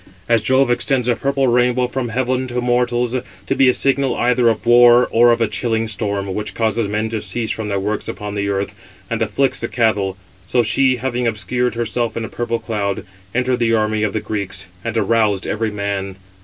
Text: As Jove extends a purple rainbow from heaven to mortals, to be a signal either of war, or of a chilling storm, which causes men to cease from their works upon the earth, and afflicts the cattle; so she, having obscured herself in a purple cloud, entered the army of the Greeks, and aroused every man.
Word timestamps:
As 0.27 0.41
Jove 0.41 0.71
extends 0.71 1.07
a 1.07 1.15
purple 1.15 1.47
rainbow 1.47 1.87
from 1.87 2.09
heaven 2.09 2.47
to 2.47 2.59
mortals, 2.59 3.15
to 3.45 3.55
be 3.55 3.69
a 3.69 3.73
signal 3.75 4.15
either 4.15 4.49
of 4.49 4.65
war, 4.65 5.07
or 5.11 5.31
of 5.31 5.39
a 5.41 5.47
chilling 5.47 5.87
storm, 5.87 6.33
which 6.33 6.55
causes 6.55 6.87
men 6.87 7.07
to 7.09 7.21
cease 7.21 7.51
from 7.51 7.69
their 7.69 7.79
works 7.79 8.07
upon 8.07 8.33
the 8.33 8.49
earth, 8.49 8.73
and 9.11 9.21
afflicts 9.21 9.59
the 9.59 9.67
cattle; 9.67 10.17
so 10.47 10.63
she, 10.63 10.95
having 10.95 11.27
obscured 11.27 11.75
herself 11.75 12.17
in 12.17 12.25
a 12.25 12.29
purple 12.29 12.57
cloud, 12.57 13.05
entered 13.35 13.59
the 13.59 13.75
army 13.75 14.01
of 14.01 14.13
the 14.13 14.21
Greeks, 14.21 14.65
and 14.83 14.97
aroused 14.97 15.45
every 15.45 15.69
man. 15.69 16.15